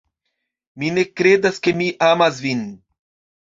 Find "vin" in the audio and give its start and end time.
2.47-2.65